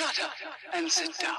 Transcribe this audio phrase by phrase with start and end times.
[0.00, 1.34] And sit down.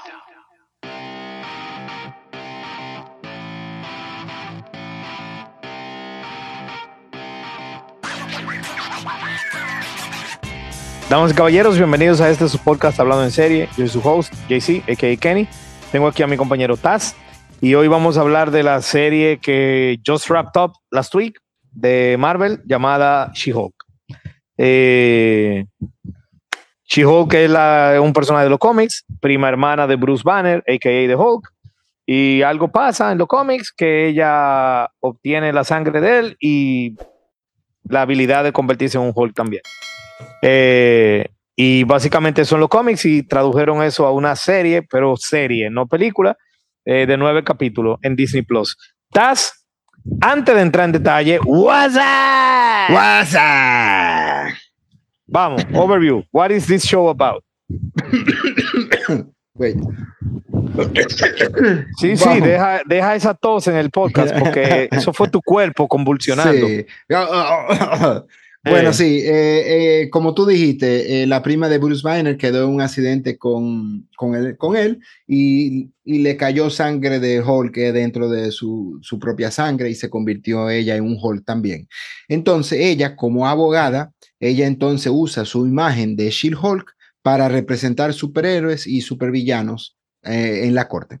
[11.08, 13.66] Damas y caballeros, bienvenidos a este su podcast Hablando en Serie.
[13.78, 15.16] Yo soy su host, JC, a.k.a.
[15.16, 15.48] Kenny.
[15.90, 17.16] Tengo aquí a mi compañero Taz.
[17.62, 21.40] Y hoy vamos a hablar de la serie que just wrapped up last week
[21.72, 23.74] de Marvel llamada She-Hulk.
[24.58, 25.64] Eh,
[26.90, 31.06] She-Hulk es un personaje de los cómics, prima hermana de Bruce Banner, a.k.a.
[31.06, 31.48] The Hulk.
[32.04, 36.96] Y algo pasa en los cómics que ella obtiene la sangre de él y
[37.84, 39.62] la habilidad de convertirse en un Hulk también.
[40.42, 45.86] Eh, y básicamente son los cómics y tradujeron eso a una serie, pero serie, no
[45.86, 46.36] película,
[46.84, 48.76] eh, de nueve capítulos en Disney Plus.
[49.12, 49.64] Taz,
[50.20, 52.94] antes de entrar en detalle, what's up?
[52.94, 54.69] WhatsApp.
[55.30, 56.22] Vamos, overview.
[56.32, 57.42] What is this show about?
[59.54, 59.76] Wait.
[61.98, 62.42] Sí, sí, Vamos.
[62.42, 66.66] deja, deja esa tos en el podcast porque eso fue tu cuerpo convulsionando.
[66.66, 66.86] Sí.
[68.62, 68.92] Bueno, Eh.
[68.92, 72.82] sí, eh, eh, como tú dijiste, eh, la prima de Bruce Banner quedó en un
[72.82, 78.50] accidente con, con, él, con él y, y le cayó sangre de Hulk dentro de
[78.52, 81.88] su, su propia sangre y se convirtió ella en un Hulk también.
[82.28, 89.02] Entonces, ella, como abogada, ella entonces usa su imagen de She-Hulk para representar superhéroes y
[89.02, 91.20] supervillanos eh, en la corte,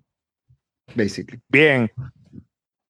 [0.94, 1.40] basically.
[1.48, 1.90] Bien.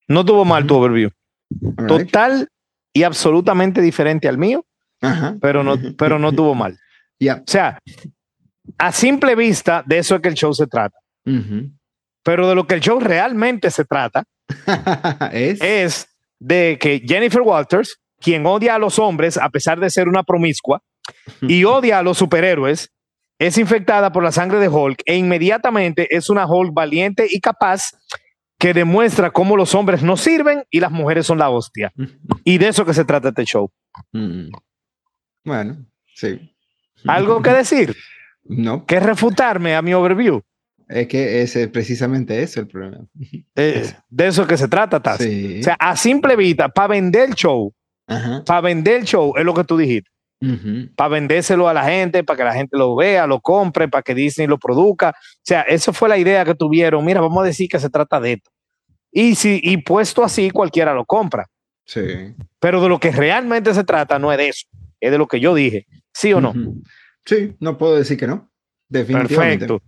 [0.09, 1.11] No tuvo mal tu overview.
[1.51, 1.89] Right.
[1.89, 2.49] Total
[2.93, 4.65] y absolutamente diferente al mío,
[5.01, 5.37] Ajá.
[5.41, 6.79] pero no, pero no tuvo mal.
[7.23, 7.79] O sea,
[8.79, 10.97] a simple vista, de eso es que el show se trata.
[12.23, 14.25] Pero de lo que el show realmente se trata
[15.33, 15.61] es.
[15.61, 16.09] es
[16.39, 20.83] de que Jennifer Walters, quien odia a los hombres a pesar de ser una promiscua
[21.43, 22.93] y odia a los superhéroes,
[23.39, 27.91] es infectada por la sangre de Hulk e inmediatamente es una Hulk valiente y capaz
[28.59, 31.93] que demuestra cómo los hombres no sirven y las mujeres son la hostia.
[32.45, 33.71] Y de eso que se trata este show.
[34.13, 34.51] Mm.
[35.45, 36.55] Bueno, sí.
[37.07, 37.97] ¿Algo que decir?
[38.45, 40.43] No, ¿Que refutarme a mi overview?
[40.91, 43.07] es que ese precisamente eso el problema.
[43.55, 45.19] Eh, de eso que se trata, Taz.
[45.19, 45.61] Sí.
[45.61, 47.73] O sea, a simple vista, para vender el show.
[48.45, 50.11] Para vender el show, es lo que tú dijiste.
[50.43, 50.89] Ujú.
[50.97, 54.15] para vendérselo a la gente, para que la gente lo vea, lo compre, para que
[54.15, 55.11] Disney lo produzca.
[55.11, 57.05] O sea, esa fue la idea que tuvieron.
[57.05, 58.51] Mira, vamos a decir que se trata de esto.
[59.13, 61.47] Y, si, y puesto así, cualquiera lo compra.
[61.85, 62.35] Sí.
[62.59, 64.67] Pero de lo que realmente se trata no es de eso,
[65.01, 65.87] es de lo que yo dije.
[66.15, 66.55] ¿Sí o no?
[67.27, 68.51] Sí, no puedo decir que no.
[68.89, 69.67] Definitivamente.
[69.67, 69.83] Perfecto.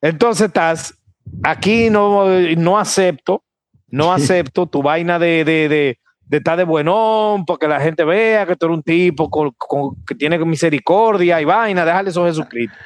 [0.00, 0.94] Entonces estás
[1.42, 3.44] aquí, no, no acepto,
[3.88, 8.46] no acepto tu vaina de, de, de, de estar de buenón, porque la gente vea
[8.46, 12.28] que tú eres un tipo con- con- que tiene misericordia y vaina, déjale eso a
[12.28, 12.76] Jesucristo.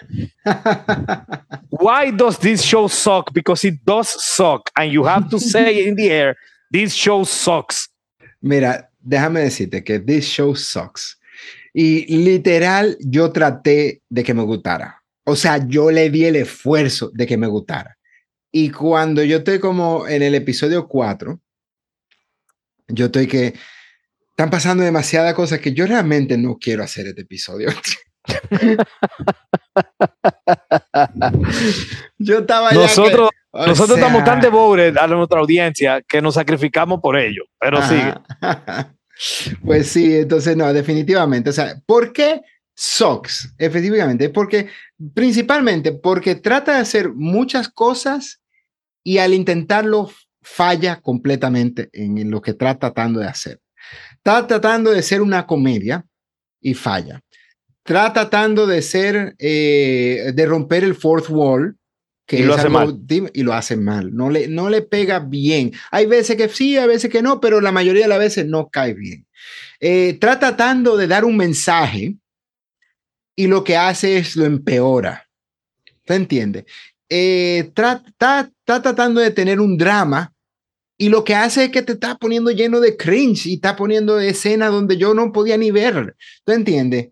[1.71, 3.33] why does this show suck?
[3.33, 6.37] Because it does suck, and you have to say in the air,
[6.71, 7.89] this show sucks.
[8.41, 11.19] Mira, déjame decirte que this show sucks.
[11.75, 15.03] Y literal, yo traté de que me gustara.
[15.25, 17.97] O sea, yo le di el esfuerzo de que me gustara.
[18.51, 21.41] Y cuando yo estoy como en el episodio 4,
[22.89, 23.55] yo estoy que
[24.31, 27.69] están pasando demasiadas cosas que yo realmente no quiero hacer este episodio.
[32.19, 36.35] yo estaba ya que- Nosotros, nosotros estamos sea, tan devoted a nuestra audiencia que nos
[36.35, 37.45] sacrificamos por ello.
[37.61, 38.15] Pero sigue.
[38.41, 38.95] Ajá.
[39.65, 41.51] Pues sí, entonces no, definitivamente.
[41.51, 42.41] O sea, ¿por qué
[42.75, 43.55] sucks?
[43.59, 44.69] Efectivamente, porque
[45.15, 48.41] principalmente porque trata de hacer muchas cosas
[49.05, 50.11] y al intentarlo
[50.43, 53.61] falla completamente en lo que está tratando de hacer.
[54.17, 56.05] Está tratando de ser una comedia
[56.61, 57.21] y falla.
[57.85, 61.77] Está tratando de ser, eh, de romper el fourth wall.
[62.25, 63.01] Que Y lo hace algo mal.
[63.35, 64.15] y lo hace mal.
[64.15, 65.73] No le, no le pega bien.
[65.91, 68.69] Hay veces que sí, hay veces que no, pero la mayoría de las veces no
[68.69, 69.27] cae bien.
[69.81, 72.17] Eh, está tratando de dar un mensaje
[73.35, 75.29] y lo que hace es lo empeora.
[76.05, 76.65] ¿Te entiende?
[77.09, 80.32] Eh, Está está tratando de tener un drama
[81.03, 84.21] y lo que hace es que te está poniendo lleno de cringe y está poniendo
[84.21, 86.15] escenas donde yo no podía ni ver.
[86.45, 87.09] ¿Tú entiendes?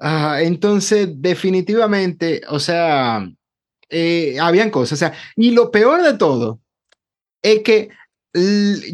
[0.00, 3.30] Ah, entonces, definitivamente, o sea,
[3.90, 4.92] eh, habían cosas.
[4.92, 6.62] O sea, y lo peor de todo
[7.42, 7.90] es que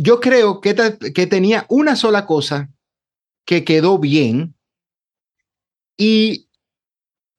[0.00, 2.68] yo creo que tenía una sola cosa
[3.46, 4.56] que quedó bien
[5.96, 6.48] y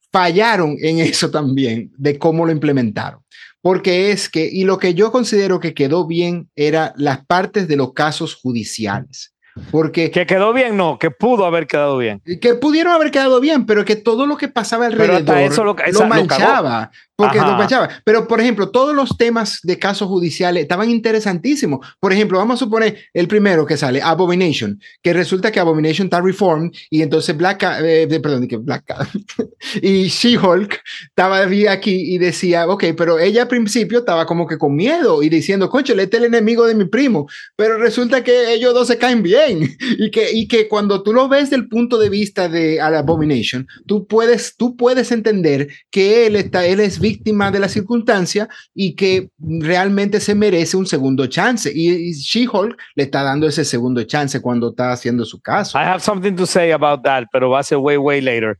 [0.09, 3.21] fallaron en eso también, de cómo lo implementaron.
[3.63, 7.77] Porque es que, y lo que yo considero que quedó bien era las partes de
[7.77, 9.33] los casos judiciales.
[9.71, 12.21] Porque Que quedó bien, no, que pudo haber quedado bien.
[12.41, 15.63] que pudieron haber quedado bien, pero que todo lo que pasaba Pero alrededor hasta eso
[15.63, 16.91] lo- esa- lo manchaba.
[17.15, 17.51] Porque Ajá.
[17.51, 17.89] no cachaba.
[18.03, 21.85] Pero, por ejemplo, todos los temas de casos judiciales estaban interesantísimos.
[21.99, 26.21] Por ejemplo, vamos a suponer el primero que sale, Abomination, que resulta que Abomination está
[26.21, 29.07] reformed y entonces Black, eh, perdón, que Black Cat
[29.81, 34.75] y She-Hulk estaba aquí y decía, ok, pero ella al principio estaba como que con
[34.75, 38.73] miedo y diciendo, concho, este es el enemigo de mi primo, pero resulta que ellos
[38.73, 42.09] dos se caen bien y que, y que cuando tú lo ves del punto de
[42.09, 47.59] vista de Abomination, tú puedes, tú puedes entender que él, está, él es víctima de
[47.59, 51.71] la circunstancia y que realmente se merece un segundo chance.
[51.73, 55.77] Y, y She-Hulk le está dando ese segundo chance cuando está haciendo su caso.
[55.77, 58.57] I have something to say about that, pero va a ser way, way later.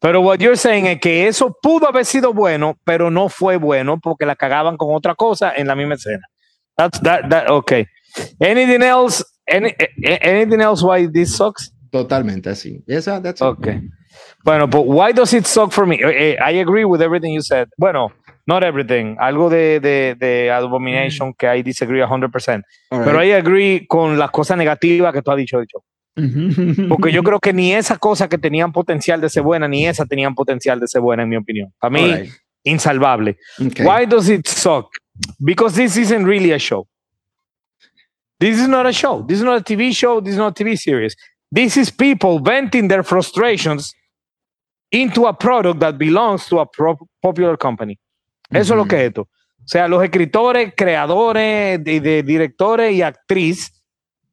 [0.00, 3.98] Pero what you're saying es que eso pudo haber sido bueno, pero no fue bueno
[4.00, 6.26] porque la cagaban con otra cosa en la misma escena.
[6.76, 7.86] That's that, that okay.
[8.40, 9.24] Anything else?
[9.46, 11.72] Any, eh, eh, anything else why this sucks?
[11.90, 12.82] Totalmente así.
[12.86, 13.90] Esa, that's it.
[14.44, 15.96] Bueno, but why does it suck for me?
[15.96, 17.68] Eh, eh, I agree with everything you said.
[17.76, 18.12] Bueno,
[18.46, 19.16] not everything.
[19.18, 22.62] Algo de, de, de Abomination que I disagree 100%.
[22.90, 23.28] All Pero right.
[23.28, 25.60] I agree con las cosas negativas que tú has dicho.
[25.60, 25.84] dicho.
[26.16, 26.88] Ujú.
[26.88, 30.06] Porque yo creo que ni esa cosa que tenían potencial de ser buena, ni esa
[30.06, 31.72] tenían potencial de ser buena, en mi opinión.
[31.78, 32.32] Para mí, right.
[32.64, 33.36] insalvable.
[33.60, 33.86] Okay.
[33.86, 34.88] Why does it suck?
[35.38, 36.86] Because this isn't really a show.
[38.38, 39.22] This is not a show.
[39.22, 40.20] This is not a TV show.
[40.20, 41.14] This is not a TV series.
[41.52, 43.92] This is people venting their frustrations
[44.90, 47.98] into a product that belongs to a pro- popular company.
[48.50, 49.22] Eso es lo que es esto.
[49.22, 53.82] O sea, los escritores, creadores, de, de directores y actriz,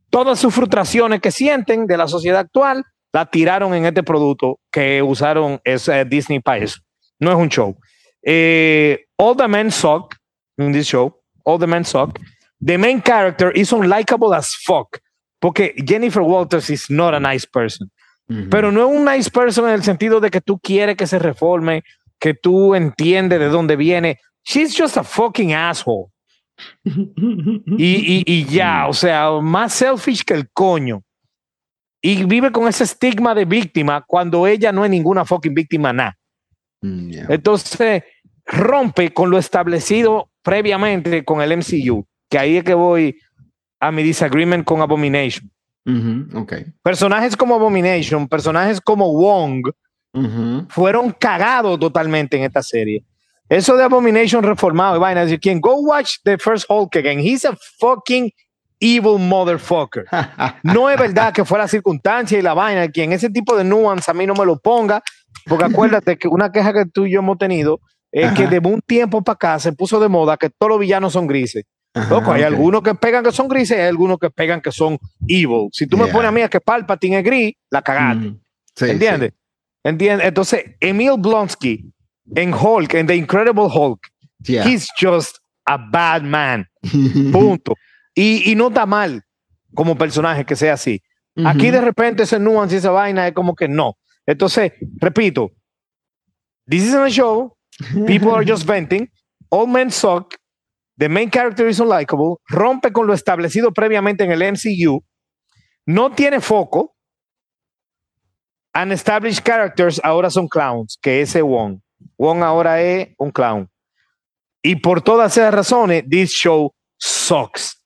[0.10, 2.84] todas sus frustraciones que sienten de la sociedad actual,
[3.14, 6.80] la tiraron en este producto que usaron es, eh, Disney para eso.
[7.20, 7.78] No es un show.
[8.24, 10.16] Eh, all the men suck
[10.58, 11.20] in this show.
[11.44, 12.20] All the men suck.
[12.60, 15.00] The main character is unlikable as fuck.
[15.40, 17.92] Porque Jennifer Walters is not a nice person.
[18.30, 18.50] Ujú.
[18.50, 21.20] Pero no es un nice person en el sentido de que tú quieres que se
[21.20, 21.84] reforme,
[22.20, 24.20] que tú entiendes de dónde viene.
[24.44, 26.08] She's just a fucking asshole.
[27.78, 31.04] Y, y, y ya, o sea, más selfish que el coño.
[32.02, 36.18] Y vive con ese estigma de víctima cuando ella no es ninguna fucking víctima, nada.
[36.82, 37.26] Mm, yeah.
[37.30, 38.04] Entonces,
[38.46, 43.20] rompe con lo establecido previamente con el MCU, que ahí es que voy
[43.80, 45.52] a mi disagreement con Abomination.
[45.88, 46.54] Ujú, Ok.
[46.84, 49.72] Personajes como Abomination, personajes como Wong,
[50.70, 53.04] fueron cagados totalmente en esta serie.
[53.50, 57.46] Eso de Abomination reformado y vaina, decir, quien go watch the first Hulk again, he's
[57.46, 58.30] a fucking
[58.80, 60.06] evil motherfucker.
[60.64, 64.10] No es verdad que fue la circunstancia y la vaina, quien ese tipo de nuance
[64.12, 65.02] a mí no me lo ponga,
[65.46, 67.80] porque acuérdate que una queja que tú y yo hemos tenido
[68.12, 71.14] es que de un tiempo para acá se puso de moda que todos los villanos
[71.14, 71.64] son grises.
[72.10, 72.48] Loco, hay ok.
[72.48, 74.98] algunos que pegan que son grises hay algunos que pegan que son
[75.28, 75.70] evil.
[75.72, 76.14] Si tú me Yeah.
[76.14, 78.30] pones a mí a que Palpatine es gris, la cagaste.
[78.30, 78.40] Mm,
[78.76, 79.34] sí, ¿Entiendes?
[79.84, 80.28] ¿Entiendes?
[80.28, 81.92] Entonces, Emil Blonsky
[82.36, 84.00] en Hulk, en The Incredible Hulk,
[84.44, 84.54] sí.
[84.54, 84.68] Yeah.
[84.68, 86.66] he's just a bad man.
[87.32, 87.74] Punto.
[88.16, 89.24] y, y no está mal
[89.74, 91.02] como personaje que sea así.
[91.46, 93.94] Aquí de repente ese nuance y esa vaina es como que no.
[94.26, 95.52] Entonces, repito,
[96.68, 97.56] this isn't a show.
[98.08, 99.08] People are just venting.
[99.50, 100.34] All men suck.
[100.98, 102.38] The main character is unlikable.
[102.50, 105.04] Rompe con lo establecido previamente en el MCU.
[105.86, 106.96] No tiene foco.
[108.74, 111.80] Unestablished characters ahora son clowns, que ese Wong.
[112.18, 113.70] Wong ahora es un clown.
[114.62, 117.82] Y por todas esas razones, this show sucks.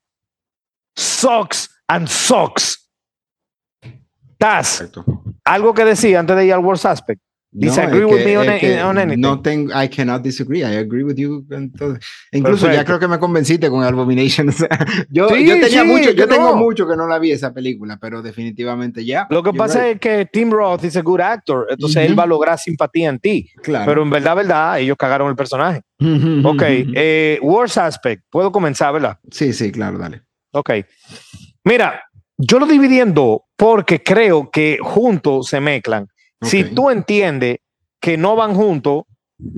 [0.95, 2.89] Sucks and sucks.
[4.37, 4.89] Taz,
[5.45, 7.21] algo que decía antes de ir al worst aspect.
[7.53, 9.19] Disagree es with que- me on, que on anything.
[9.19, 10.59] No tengo, I cannot disagree.
[10.61, 11.45] I agree with you.
[11.51, 11.97] en todo.
[12.31, 12.85] Incluso ya Perfecto.
[12.87, 14.47] creo que me convenciste con Abomination.
[14.49, 14.69] O sea,
[15.09, 16.55] yo, Sí, yo tenía sí, mucho, yo tengo no.
[16.55, 19.27] mucho que no la vi esa película, pero definitivamente ya.
[19.29, 19.95] Lo que pasa right.
[19.95, 23.19] es que Tim Roth es a good actor, entonces él va a lograr simpatía en
[23.19, 23.49] ti.
[23.61, 23.85] claro.
[23.85, 25.81] Pero en verdad, verdad, ellos cagaron el personaje.
[26.43, 28.23] Ok, eh, worst aspect.
[28.29, 29.17] Puedo comenzar, ¿verdad?
[29.29, 30.21] sí, sí, claro, dale.
[30.53, 30.69] Ok.
[31.65, 32.01] Mira,
[32.37, 36.07] yo lo dividí en dos porque creo que juntos se mezclan.
[36.41, 36.69] Si Ok.
[36.75, 37.57] tú entiendes
[37.99, 39.03] que no van juntos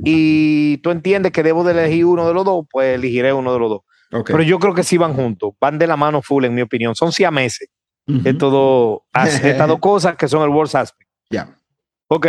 [0.03, 3.59] y tú entiendes que debo de elegir uno de los dos, pues elegiré uno de
[3.59, 3.81] los dos.
[4.11, 4.27] Ok.
[4.31, 6.95] Pero yo creo que sí van juntos, van de la mano full, en mi opinión.
[6.95, 7.69] Son siameses.
[8.05, 8.19] Ujú.
[8.21, 11.09] de todo, estas dos cosas que son el worst aspect.
[11.29, 11.55] Ya.
[12.09, 12.27] Ok,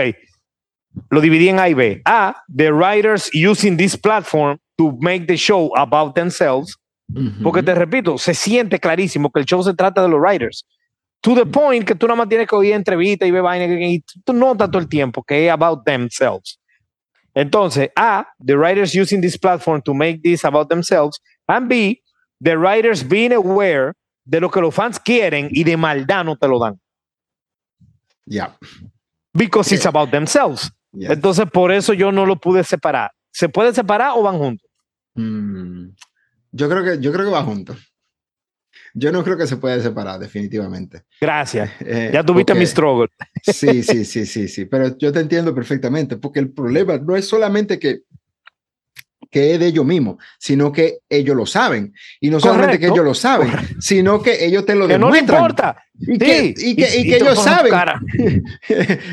[1.11, 2.01] lo dividí en A y B.
[2.05, 6.77] A, the writers using this platform to make the show about themselves.
[7.13, 7.43] Ujú.
[7.43, 10.65] Porque te repito, se siente clarísimo que el show se trata de los writers.
[11.25, 14.05] To the point que tú nada más tienes que oír entrevistas y ver vainas y
[14.25, 16.61] tú notas todo el tiempo que es about themselves.
[17.35, 21.19] Entonces, A, the writers using this platform to make this about themselves.
[21.49, 22.03] And B,
[22.43, 23.95] the writers being aware
[24.27, 26.79] de lo que los fans quieren y de maldad no te lo dan.
[28.27, 28.55] Ya.
[29.33, 29.89] Because it's Yeah.
[29.91, 30.71] about themselves.
[30.93, 31.11] ya.
[31.13, 33.11] Entonces, por eso yo no lo pude separar.
[33.33, 34.69] ¿Se puede separar o van juntos?
[35.15, 35.89] Mm,
[36.53, 37.79] yo creo que yo creo que va juntos.
[38.97, 41.03] Yo no creo que se pueda separar, definitivamente.
[41.21, 41.71] Gracias.
[41.81, 43.09] Eh, Ya tuviste porque- mi struggle.
[43.43, 44.65] Sí, sí, sí, sí, sí.
[44.67, 48.01] Pero yo te entiendo perfectamente, porque el problema no es solamente que,
[49.31, 51.93] que es de ellos mismos, sino que ellos lo saben.
[52.21, 52.95] Y no solamente que Correcto.
[52.95, 55.39] ellos lo saben, sino que ellos te lo Que no le demuestran.
[55.41, 55.83] importa.
[55.99, 57.73] Y que, Sí, y que, y y que ellos saben.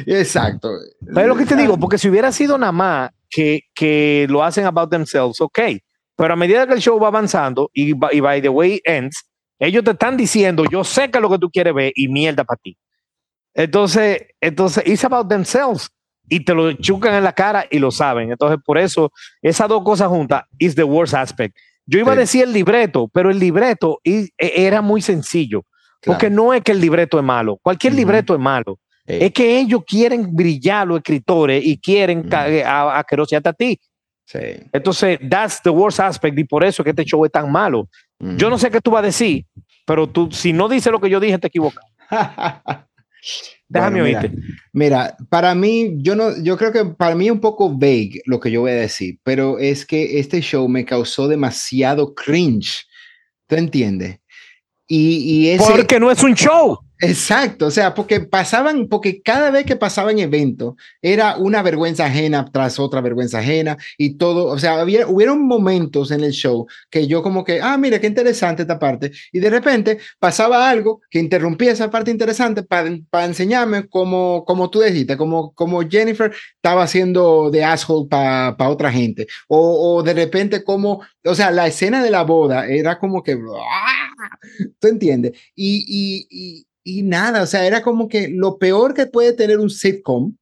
[0.05, 0.69] Exacto.
[1.13, 1.77] ¿Sabes lo que te digo?
[1.79, 5.59] Porque si hubiera sido nada más que, que lo hacen about themselves, ok.
[6.15, 9.23] Pero a medida que el show va avanzando y, y by the way ends,
[9.61, 12.43] ellos te están diciendo, yo sé que es lo que tú quieres ver y mierda
[12.43, 12.75] para ti.
[13.53, 15.89] Entonces, entonces, it's about themselves.
[16.29, 18.31] Y te lo chucan en la cara y lo saben.
[18.31, 21.55] Entonces, por eso, esas dos cosas juntas is the worst aspect.
[21.85, 22.17] Yo iba Sí.
[22.17, 25.63] a decir el libreto, pero el libreto e- era muy sencillo.
[25.99, 26.17] Claro.
[26.17, 27.57] Porque no es que el libreto es malo.
[27.61, 27.99] Cualquier Ujú.
[27.99, 28.79] libreto es malo.
[29.05, 33.03] Es que ellos quieren brillar los escritores y quieren ca- eh, a, a
[33.53, 33.77] ti.
[34.25, 34.39] sí.
[34.71, 37.89] Entonces, that's the worst aspect y por eso es que este show es tan malo.
[38.21, 38.37] Mm.
[38.37, 39.45] Yo no sé qué tú vas a decir,
[39.85, 41.83] pero tú, si no dices lo que yo dije, te equivocas.
[43.67, 44.41] Déjame Bueno, mira, oírte.
[44.73, 48.39] Mira, para mí, yo no, yo creo que para mí es un poco vague lo
[48.39, 52.85] que yo voy a decir, pero es que este show me causó demasiado cringe.
[53.47, 54.19] ¿Tú entiendes?
[54.87, 56.79] Y, y ese, Porque no es un show.
[57.01, 62.45] Exacto, o sea, porque pasaban, porque cada vez que pasaban eventos era una vergüenza ajena
[62.51, 67.07] tras otra vergüenza ajena y todo, o sea, había, hubieron momentos en el show que
[67.07, 71.19] yo como que, ah, mira, qué interesante esta parte, y de repente pasaba algo que
[71.19, 77.49] interrumpía esa parte interesante para enseñarme como, como tú dijiste, como, como Jennifer estaba haciendo
[77.49, 82.11] de asshole para otra gente, o, o de repente como, o sea, la escena de
[82.11, 84.11] la boda era como que, ¡ah!
[84.79, 85.33] ¿tú entiendes?
[85.55, 89.59] Y, y, y, y nada, o sea, era como que lo peor que puede tener
[89.59, 90.35] un sitcom,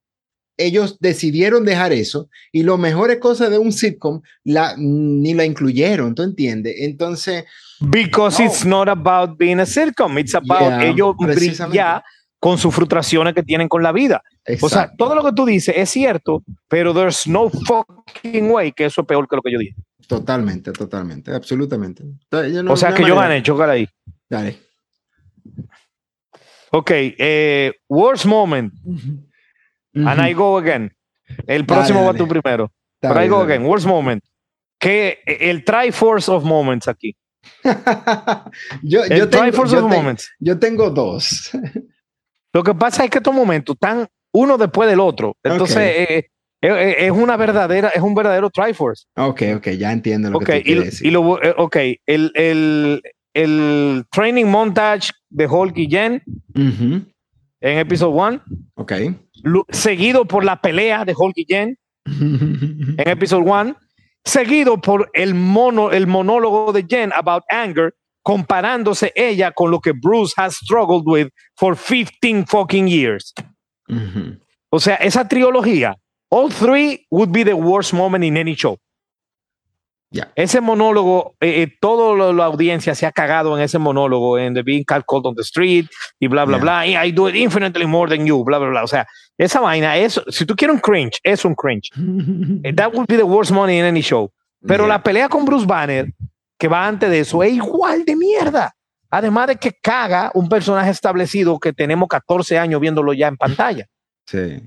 [0.58, 6.14] ellos decidieron dejar eso y lo mejores cosas de un sitcom la, ni la incluyeron,
[6.16, 6.76] ¿tú entiendes?
[6.80, 7.46] Entonces,
[7.82, 8.50] Because No.
[8.50, 10.18] it's not about being a sitcom.
[10.18, 12.04] It's about Yeah, ellos brillar
[12.38, 14.22] con sus frustraciones que tienen con la vida.
[14.62, 18.74] O sea, exacto, todo lo que tú dices es cierto, pero there's no fucking way
[18.74, 19.76] que eso es peor que lo que yo dije.
[20.08, 22.04] totalmente, totalmente, absolutamente.
[22.64, 23.36] No- O sea, que hay yo manera.
[23.36, 23.88] gané, chócala ahí.
[24.30, 24.58] Dale.
[26.72, 28.74] Ok, eh, worst moment.
[29.96, 30.92] And I go again.
[31.48, 32.72] El Dale, próximo va tú primero.
[33.02, 33.64] Dale, Pero I go again.
[33.66, 34.24] Worst moment.
[34.80, 37.16] Que el Triforce of Moments aquí.
[38.84, 40.30] yo, El yo, tengo, yo, of te- Moments.
[40.40, 41.52] yo tengo dos.
[42.54, 45.36] Lo que pasa es que estos momentos están uno después del otro.
[45.44, 46.30] Entonces, eh,
[46.62, 49.06] eh, es una verdadera, es un verdadero Triforce.
[49.16, 51.08] ok, ok, ya entiendo lo que tú y, decir.
[51.08, 53.02] y lo, ok, el, el,
[53.34, 56.24] el training montage de Hulk y Jen
[56.56, 58.42] en episodio 1,
[58.76, 58.94] Ok.
[59.70, 63.76] seguido por la pelea de Hulk y Jen en episodio 1,
[64.24, 67.94] seguido por el, mono, el monólogo de Jen about anger,
[68.24, 73.34] comparándose ella con lo que Bruce has struggled with for 15 fucking years.
[74.70, 75.96] O sea, esa trilogía,
[76.30, 78.78] all three would be the worst moment in any show.
[80.36, 84.64] Ese monólogo, eh, eh, toda la, audiencia se ha cagado en ese monólogo, en The
[84.64, 85.86] Being Cat Cold on the Street,
[86.20, 86.64] y bla, bla, Yeah.
[86.64, 88.84] bla, y I do it infinitely more than you, bla, bla, bla.
[88.84, 91.90] O sea, esa vaina, es, si tú quieres un cringe, es un cringe.
[92.76, 94.32] That would be the worst money in any show.
[94.66, 94.96] Pero Yeah.
[94.96, 96.12] la pelea con Bruce Banner,
[96.58, 98.74] que va antes de eso, es igual de mierda.
[99.12, 103.86] Además de que caga un personaje establecido que tenemos 14 años viéndolo ya en pantalla.
[104.26, 104.60] Sí.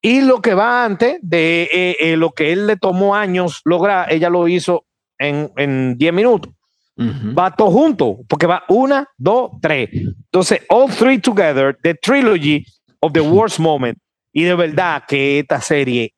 [0.00, 4.12] Y lo que va antes de eh, eh, lo que él le tomó años lograr,
[4.12, 4.86] ella lo hizo
[5.18, 6.52] en, en 10 minutos.
[6.96, 7.34] Ujú.
[7.34, 9.88] Va todo junto, porque va una, dos, tres.
[9.92, 12.64] Entonces, all three together, the trilogy
[13.00, 13.98] of the worst moment.
[14.32, 16.12] Y de verdad que esta serie,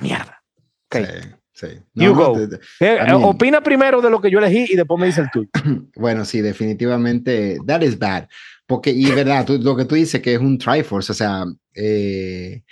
[0.00, 0.42] mierda.
[0.90, 0.96] Ok.
[1.06, 1.66] Sí, sí.
[1.94, 2.32] You No, no, go.
[2.48, 5.06] te- te- Eh, I mean- opina primero de lo que yo elegí y después me
[5.06, 5.48] dice el tuyo.
[5.96, 8.28] Bueno, sí, definitivamente, that is bad.
[8.66, 11.44] Porque, y verdad, tú- lo que tú dices que es un Triforce, o sea,
[11.74, 12.62] eh,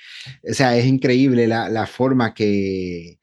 [0.51, 3.19] o sea, es increíble la, la forma que,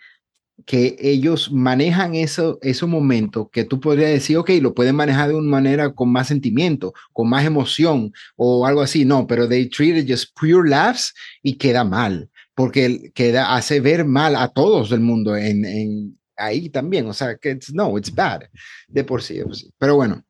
[0.66, 5.36] que ellos manejan eso, esos momentos que tú podrías decir, ok, lo pueden manejar de
[5.36, 9.98] una manera con más sentimiento, con más emoción o algo así, no, pero they treat
[9.98, 11.14] it just pure laughs
[11.44, 16.70] y queda mal, porque queda, hace ver mal a todos del mundo en, en ahí
[16.70, 18.42] también, o sea, que it's- no, it's bad
[18.88, 19.72] de por sí, de por sí.
[19.78, 20.24] Pero bueno,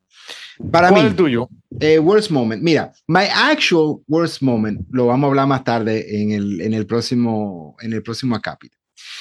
[0.72, 1.50] para ¿Cuál mí, es el tuyo?
[1.80, 2.62] eh, worst moment.
[2.62, 6.86] Mira, my actual worst moment lo vamos a hablar más tarde en el, en el
[6.86, 8.80] próximo en el próximo capítulo.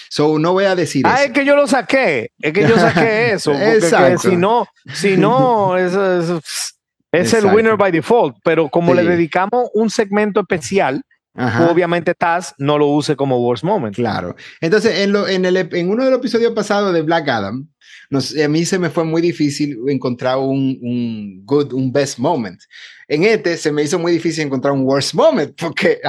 [0.09, 1.33] So no voy a decir Ah, es eso.
[1.33, 2.33] que yo lo saqué.
[2.40, 3.52] Es que yo saqué eso.
[3.52, 4.19] Porque que Exacto.
[4.31, 6.75] si no, si no, eso- eso- es
[7.12, 7.57] el Exacto.
[7.57, 8.37] winner by default.
[8.45, 9.09] Pero como le Sí.
[9.09, 11.02] dedicamos un segmento especial
[11.35, 11.71] Ajá.
[11.71, 13.95] obviamente Taz no lo use como worst moment.
[13.95, 14.35] Claro.
[14.61, 17.69] Entonces, en, lo, en, el, en uno de los episodios pasados de Black Adam,
[18.11, 22.61] nos, a mí se me fue muy difícil encontrar un, un good, un best moment.
[23.07, 26.01] En este se me hizo muy difícil encontrar un worst moment porque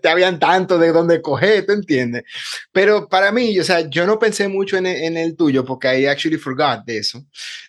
[0.00, 2.22] te habían tanto de dónde coger, ¿te entiendes?
[2.72, 6.00] Pero para mí, o sea, yo no pensé mucho en el, en el tuyo porque
[6.00, 7.24] I actually forgot de eso.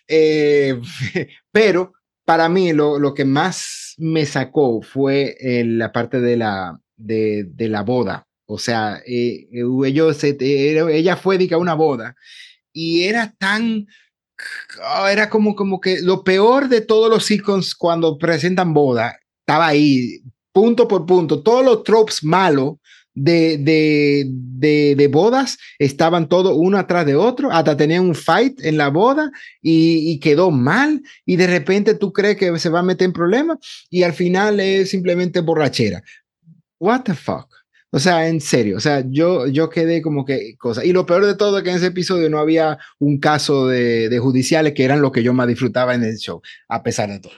[0.08, 0.80] Eh,
[1.52, 1.92] pero
[2.24, 7.44] para mí lo, lo, que más me sacó fue eh, la parte de la, de,
[7.44, 8.26] de la boda.
[8.46, 9.48] O sea, eh,
[9.84, 12.16] ellos, ella fue a una boda
[12.72, 13.86] y era tan,
[15.00, 19.68] oh, era como, como que lo peor de todos los icons cuando presentan boda, estaba
[19.68, 22.74] ahí, punto por punto, todos los tropes malos
[23.14, 28.60] de, de, de, de, bodas estaban todos uno atrás de otro, hasta tenían un fight
[28.64, 32.80] en la boda y, y, quedó mal y de repente tú crees que se va
[32.80, 33.58] a meter en problemas
[33.90, 36.02] y al final es simplemente borrachera.
[36.78, 37.61] What the fuck?
[37.94, 40.82] O sea, en serio, o sea, yo, yo quedé como que cosa.
[40.82, 44.08] Y lo peor de todo es que en ese episodio no había un caso de,
[44.08, 47.20] de judiciales que eran lo que yo más disfrutaba en el show, a pesar de
[47.20, 47.34] todo.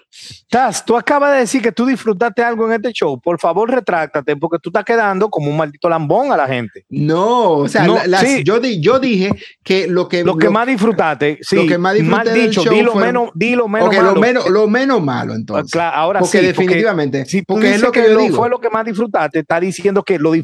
[0.49, 3.20] Taz, tú acabas de decir que tú disfrutaste algo en este show.
[3.20, 6.84] Por favor, retráctate, porque tú estás quedando como un maldito lambón a la gente.
[6.88, 8.44] No, o sea, No, la- las- sí.
[8.44, 9.30] yo, di- yo dije
[9.64, 10.23] que lo que.
[10.23, 13.56] Lo que más disfrutaste, sí, lo que más disfruté del dicho, di lo menos, di
[13.56, 14.14] lo menos ok, malo.
[14.14, 15.73] lo, menos, lo menos malo, entonces.
[15.73, 17.25] Claro, ahora porque sí, definitivamente.
[17.25, 18.37] Si tú porque es lo que, que, yo lo- digo.
[18.37, 20.44] fue lo que más disfrutaste, está diciendo que lo disfrutaste.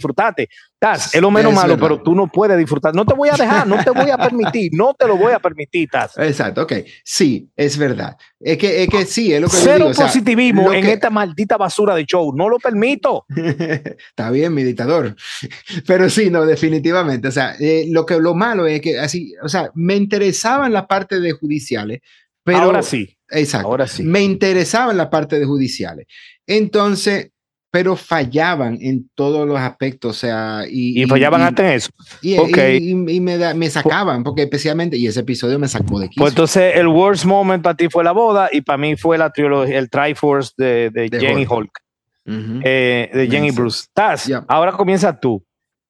[0.79, 1.89] Taz, es lo menos Es malo, verdad.
[1.89, 2.95] pero tú no puedes disfrutar.
[2.95, 5.39] No te voy a dejar, no te voy a permitir, no te lo voy a
[5.39, 6.17] permitir, Taz.
[6.17, 6.73] Exacto, ok.
[7.05, 8.17] Sí, es verdad.
[8.41, 9.89] Es que, es que sí, es lo que yo Cero digo.
[9.91, 12.33] o sea, positivismo lo en que- esta maldita basura de show.
[12.35, 13.27] No lo permito.
[13.37, 15.15] Está bien, mi dictador.
[15.87, 17.29] Pero sí, no, definitivamente.
[17.29, 20.87] O sea, eh, lo que lo malo es que así, o sea, me interesaban la
[20.87, 22.01] parte de judiciales,
[22.43, 23.69] pero ahora sí, exacto.
[23.69, 24.03] ahora sí.
[24.03, 26.07] Me interesaban la parte de judiciales.
[26.47, 27.31] Entonces,
[27.73, 31.91] pero fallaban en todos los aspectos, o sea, y, Y fallaban y- hasta en eso.
[32.21, 32.59] y, ok.
[32.81, 36.21] y- me, da- me sacaban, porque especialmente, y ese episodio me sacó de quicio.
[36.21, 39.31] Pues entonces el worst moment para ti fue la boda y para mí fue la
[39.31, 41.53] trilogía, el Triforce de, de, De Jenny Hulk.
[41.53, 41.81] Hulk,
[42.27, 42.61] Ujú.
[42.65, 43.87] eh, de Jenny Bruce.
[43.95, 44.45] Taz, Yeah.
[44.49, 45.45] ahora comienza tú.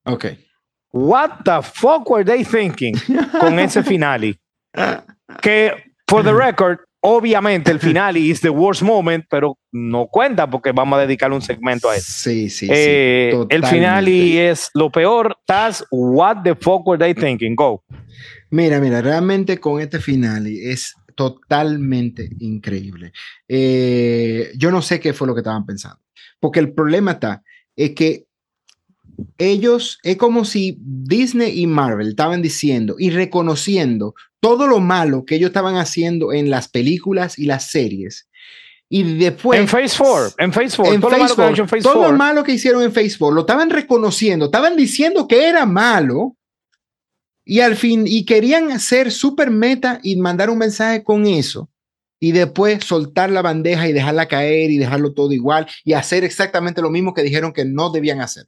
[0.05, 0.27] Ok.
[0.93, 2.95] What the fuck were they thinking
[3.41, 4.39] con ese finale?
[5.41, 5.73] Que,
[6.09, 10.99] for the record, obviamente el finale is the worst moment, pero no cuenta porque vamos
[10.99, 12.13] a dedicar un segmento a eso.
[12.13, 12.73] Sí, sí, sí.
[12.73, 13.69] Eh, el totalmente.
[13.69, 15.37] finale es lo peor.
[15.47, 17.55] Taz, what the fuck were they thinking?
[17.55, 17.83] Go.
[18.51, 23.13] Mira, mira, realmente con este final es totalmente increíble.
[23.49, 26.01] Eh, yo no sé qué fue lo que estaban pensando,
[26.39, 27.43] porque el problema está
[27.77, 28.27] es que
[29.39, 35.37] ellos, es como si Disney y Marvel estaban diciendo y reconociendo todo lo malo que
[35.37, 38.29] ellos estaban haciendo en las películas y las series.
[38.89, 39.61] Y después...
[39.61, 42.13] en Phase 4, en Phase 4, en todo, lo malo en Phase todo 4.
[42.13, 46.37] lo malo que hicieron en Facebook lo estaban reconociendo, estaban diciendo que era malo
[47.45, 51.71] y al fin y querían hacer super meta y mandar un mensaje con eso
[52.21, 56.83] y después soltar la bandeja y dejarla caer y dejarlo todo igual y hacer exactamente
[56.83, 58.45] lo mismo que dijeron que no debían hacer.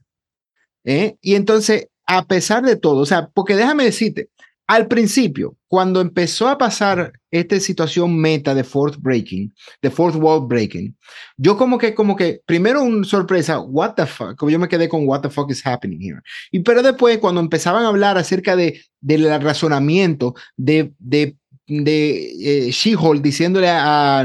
[0.85, 1.17] ¿Eh?
[1.21, 4.29] Y entonces, a pesar de todo, o sea, porque déjame decirte,
[4.67, 10.47] al principio, cuando empezó a pasar esta situación meta de fourth breaking, de fourth wall
[10.47, 10.97] breaking,
[11.37, 14.89] yo como que, como que, primero una sorpresa, what the fuck, como yo me quedé
[14.89, 16.21] con what the fuck is happening here.
[16.51, 22.71] Y pero después, cuando empezaban a hablar acerca de, del razonamiento de, de, de eh,
[22.71, 24.21] She-Hulk diciéndole a,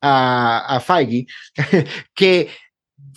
[0.00, 1.26] a, a Feige
[2.14, 2.48] que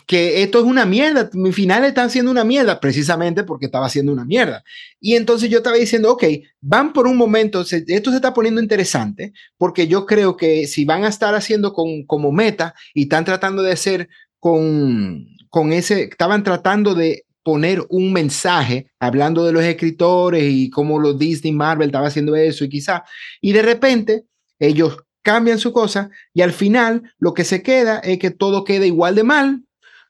[0.05, 4.11] que esto es una mierda, mis finales están siendo una mierda, precisamente porque estaba haciendo
[4.11, 4.63] una mierda.
[4.99, 6.23] Y entonces yo estaba diciendo, ok,
[6.61, 11.03] van por un momento, esto se está poniendo interesante, porque yo creo que si van
[11.03, 16.43] a estar haciendo con, como meta y están tratando de hacer con, con ese, estaban
[16.43, 22.07] tratando de poner un mensaje hablando de los escritores y cómo los Disney Marvel estaba
[22.07, 23.03] haciendo eso y quizá,
[23.41, 24.25] y de repente
[24.59, 28.85] ellos cambian su cosa y al final lo que se queda es que todo queda
[28.85, 29.63] igual de mal,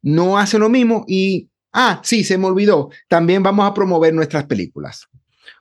[0.03, 4.45] no hace lo mismo y, ah, sí, se me olvidó, también vamos a promover nuestras
[4.45, 5.07] películas.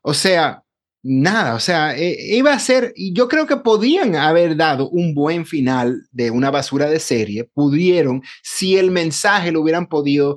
[0.03, 0.63] O sea,
[1.03, 5.15] nada, o sea, eh, iba a ser, y yo creo que podían haber dado un
[5.15, 10.37] buen final de una basura de serie, pudieron, si el mensaje lo hubieran podido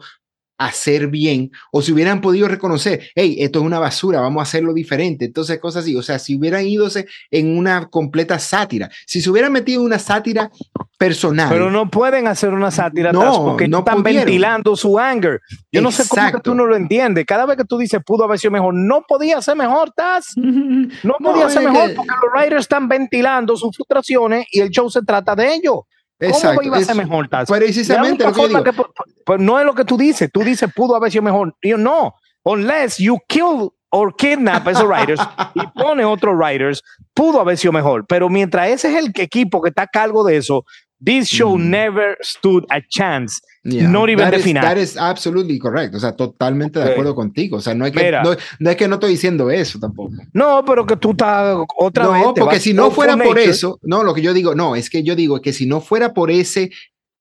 [0.58, 4.74] hacer bien o si hubieran podido reconocer, hey, esto es una basura, vamos a hacerlo
[4.74, 6.88] diferente, entonces cosas así, o sea, si hubieran ido
[7.32, 10.50] en una completa sátira, si se hubieran metido en una sátira
[10.98, 11.50] personal.
[11.50, 14.26] Pero no pueden hacer una sátira No, Taz, porque no están pudieron.
[14.26, 15.42] ventilando su anger.
[15.72, 17.26] Yo no sé cómo que tú no lo entiendes.
[17.26, 20.28] Cada vez que tú dices pudo haber sido mejor, no podía ser mejor, Taz.
[20.38, 24.60] No No, podía ser es mejor que- porque los writers están ventilando sus frustraciones y
[24.62, 25.86] el show se trata de ello.
[26.30, 27.30] Exacto, iba a ser mejor?
[27.60, 28.64] Precisamente lo que yo digo.
[28.64, 28.84] que-
[29.26, 30.30] pues no es lo que tú dices.
[30.32, 31.56] Tú dices pudo haber sido mejor.
[31.62, 35.22] Yo, no, unless you kill or kidnap a esos writers
[35.54, 36.84] y pone otros writers,
[37.14, 38.06] pudo haber sido mejor.
[38.08, 40.66] Pero mientras ese es el equipo que está a cargo de eso,
[41.04, 41.70] this show Mm.
[41.70, 43.40] never stood a chance.
[43.64, 44.62] Yeah, not even that the is- final.
[44.64, 45.98] That is absolutely correcto.
[45.98, 47.58] O sea, totalmente de acuerdo contigo.
[47.58, 50.14] O sea, no es que no, no es que no estoy diciendo eso tampoco.
[50.34, 52.22] No, pero que tú estás otra vez.
[52.24, 53.46] No, porque si no fuera por nature.
[53.46, 56.14] eso, no, lo que yo digo, no, es que yo digo que si no fuera
[56.14, 56.72] por ese,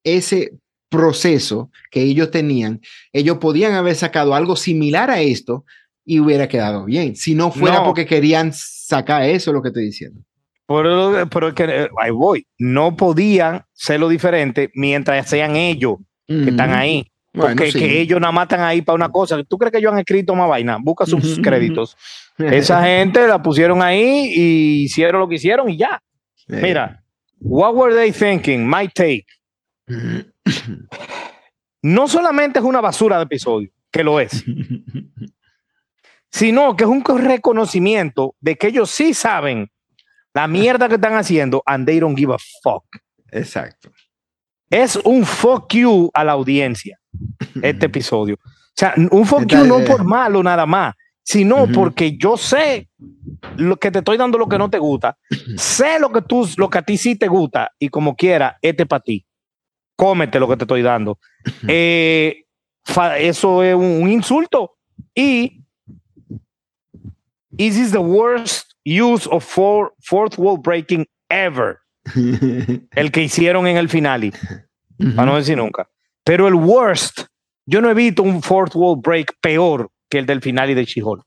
[0.03, 0.51] ese
[0.89, 2.79] proceso que ellos tenían,
[3.11, 5.65] ellos podían haber sacado algo similar a esto
[6.05, 7.15] y hubiera quedado bien.
[7.15, 7.85] Si no fuera No.
[7.85, 10.21] porque querían sacar eso, es lo que estoy diciendo.
[10.67, 12.47] Pero, pero es que eh, ahí voy.
[12.57, 15.97] No podían ser lo diferente mientras sean ellos
[16.27, 17.11] que están ahí.
[17.33, 17.79] Bueno, Porque sí.
[17.79, 19.43] que ellos nada están ahí para una cosa.
[19.43, 20.77] ¿Tú crees que ellos han escrito más vaina?
[20.81, 21.95] Busca sus créditos.
[22.37, 26.01] Esa gente la pusieron ahí y hicieron lo que hicieron y ya.
[26.47, 27.03] Mira,
[27.39, 28.67] what were they thinking?
[28.67, 29.25] My take.
[31.81, 34.43] No solamente es una basura de episodio, que lo es,
[36.31, 39.69] sino que es un reconocimiento de que ellos sí saben
[40.35, 42.83] la mierda que están haciendo and they don't give a fuck.
[43.31, 43.89] Exacto.
[44.69, 46.99] Es un fuck you a la audiencia,
[47.61, 48.35] este episodio.
[48.35, 50.93] O sea, un fuck you no por malo nada más,
[51.23, 52.89] sino porque yo sé
[53.55, 55.17] lo que te estoy dando lo que no te gusta,
[55.55, 58.83] sé lo que tú, lo que a ti sí te gusta y como quiera, este
[58.83, 59.25] es para ti.
[59.95, 61.17] Cómete lo que te estoy dando.
[61.65, 62.43] Eh,
[63.19, 64.75] eso es un, un insulto
[65.15, 65.63] y
[67.55, 71.79] this is the worst use of four, fourth wall breaking ever.
[72.15, 74.31] El que hicieron en el final
[75.15, 75.89] para no decir nunca.
[76.23, 77.23] Pero el worst,
[77.65, 80.85] yo no he visto un fourth wall break peor que el del final y de
[80.85, 81.25] She-Hulk.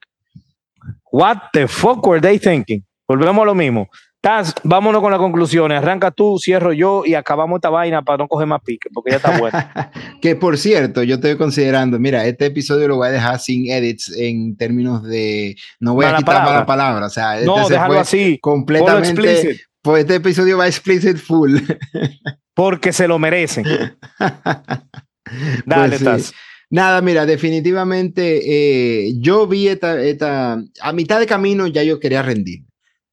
[1.13, 2.85] What the fuck were they thinking?
[3.07, 3.89] Volvemos a lo mismo.
[4.21, 5.79] Taz, vámonos con las conclusiones.
[5.79, 9.19] Arranca tú, cierro yo y acabamos esta vaina para no coger más pique, porque ya
[9.19, 9.57] está bueno.
[10.21, 14.13] que por cierto, yo estoy considerando, mira, este episodio lo voy a dejar sin edits
[14.17, 16.53] en términos de, no voy a Mala quitar palabra.
[16.53, 18.39] mala palabra, o sea, No, este se déjalo fue así.
[18.41, 21.59] Completamente, explicit, pues este episodio va explicit full.
[22.55, 23.65] porque se lo merecen.
[25.65, 26.05] Dale, Pues sí.
[26.05, 26.33] Taz.
[26.71, 32.21] Nada, mira, definitivamente eh, yo vi esta, esta, a mitad de camino ya yo quería
[32.21, 32.61] rendir,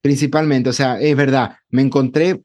[0.06, 2.40] principalmente, o sea, es verdad, me encontré,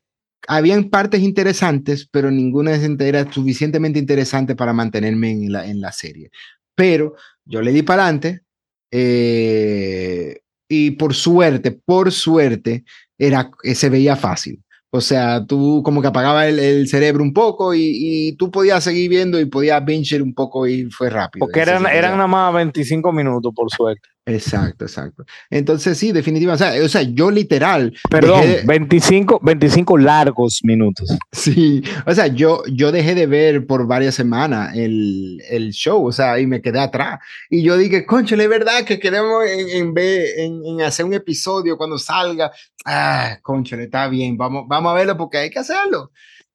[0.47, 6.31] habían partes interesantes, pero ninguna era suficientemente interesante para mantenerme en la, en la serie.
[6.73, 7.13] Pero
[7.45, 8.41] yo le di para adelante
[8.89, 12.83] eh, y por suerte, por suerte,
[13.15, 14.63] era, eh, se veía fácil.
[14.89, 18.83] O sea, tú como que apagabas el, el cerebro un poco y, y tú podías
[18.83, 21.45] seguir viendo y podías binge un poco y fue rápido.
[21.45, 24.09] Porque eran, eran nada más 25 minutos, por suerte.
[24.23, 25.25] Exacto, exacto.
[25.49, 26.63] Entonces sí, definitivamente.
[26.63, 27.91] O sea, o sea, yo literal.
[28.09, 31.17] Perdón, de- 25, 25 largos minutos.
[31.31, 36.11] Sí, o sea, yo, yo dejé de ver por varias semanas el, el show, o
[36.11, 37.19] sea, y me quedé atrás.
[37.49, 41.13] Y yo dije, concho, es verdad que queremos en, en, ver- en, en hacer un
[41.15, 42.51] episodio cuando salga.
[42.85, 46.11] Ah, concho, está bien, vamos, vamos a verlo porque hay que hacerlo.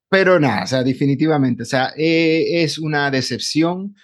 [0.08, 3.96] Pero nada, o sea, definitivamente, o sea, eh, es una decepción.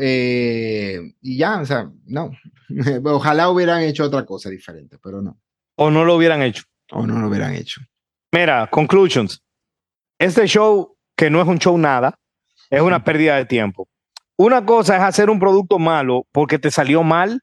[0.00, 2.30] eh, y ya, o sea, no.
[3.04, 5.40] Ojalá hubieran hecho otra cosa diferente, pero no.
[5.76, 6.64] O no lo hubieran hecho.
[6.92, 7.80] O no lo hubieran hecho.
[8.32, 9.42] Mira, conclusions.
[10.18, 12.18] Este show, que no es un show nada,
[12.70, 13.88] es una pérdida de tiempo.
[14.36, 17.40] Una cosa es hacer un producto malo porque te salió mal,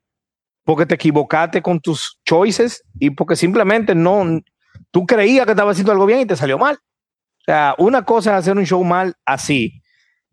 [0.64, 4.42] porque te equivocaste con tus choices y porque simplemente no,
[4.92, 6.76] tú creías que estaba haciendo algo bien y te salió mal.
[6.76, 9.82] O sea, una cosa es hacer un show mal así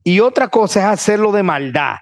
[0.05, 1.97] y otra cosa es hacerlo de maldad,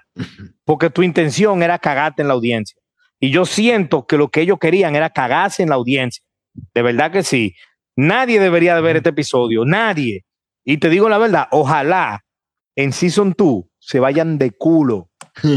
[0.65, 2.80] porque tu intención era cagarte en la audiencia.
[3.21, 6.21] Y yo siento que lo que ellos querían era cagarse en la audiencia.
[6.73, 7.55] De verdad que sí.
[7.95, 10.25] Nadie debería de ver este episodio, nadie.
[10.65, 12.25] Y te digo la verdad, ojalá
[12.75, 15.09] en Season 2 se vayan de culo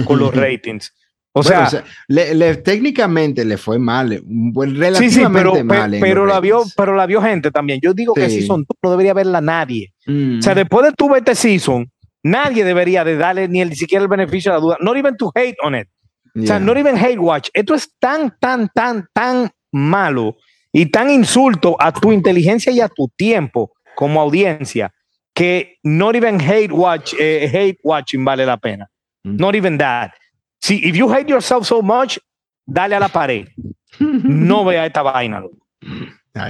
[0.05, 0.93] con los ratings.
[1.37, 5.11] O Bueno, sea, o sea, le- le- técnicamente le fue mal, un buen sí, relativamente
[5.21, 5.95] sí, pero, pe- mal.
[5.95, 7.81] en pero, la vio, pero la vio gente también.
[7.83, 8.41] Yo digo que Sí.
[8.41, 9.93] Season 2 no debería verla nadie.
[10.07, 10.39] Mm.
[10.39, 11.91] O sea, después de tu ver este Season,
[12.23, 14.77] nadie debería de darle ni el, siquiera el beneficio de la duda.
[14.81, 15.89] Not even to hate on it.
[16.37, 17.49] O sea, not even hate watch.
[17.55, 20.37] Esto es tan, tan, tan, tan malo
[20.73, 24.93] y tan insulto a tu inteligencia y a tu tiempo como audiencia
[25.35, 28.89] que not even hate watch, eh, hate watching vale la pena.
[29.25, 29.39] Mm.
[29.39, 30.13] Not even that.
[30.61, 32.19] Si if you hate yourself so much,
[32.67, 33.49] dale a la pared.
[34.01, 35.45] No vea esta vaina.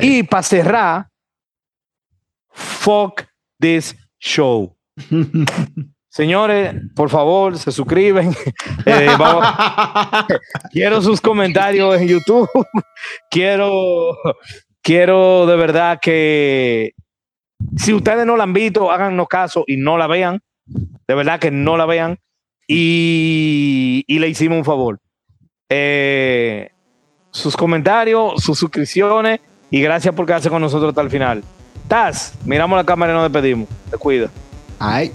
[0.01, 1.09] Y para cerrar,
[2.51, 3.27] fuck
[3.61, 4.75] this show.
[6.15, 8.33] Señores, por favor, se suscriben.
[8.87, 9.45] Eh, vamos-
[10.71, 12.49] quiero sus comentarios en YouTube.
[13.31, 14.17] quiero,
[14.83, 16.93] quiero de verdad que
[17.77, 20.41] Si ustedes no la han visto, háganos caso y no la vean.
[20.67, 22.19] De verdad que no la vean.
[22.69, 25.01] Y, y le hicimos un favor.
[25.69, 26.71] Eh,
[27.33, 31.43] sus comentarios, sus suscripciones y gracias por quedarse con nosotros hasta el final.
[31.89, 33.69] Taz, miramos la cámara y nos despedimos.
[33.91, 34.31] Te cuida.
[34.79, 35.11] Ay.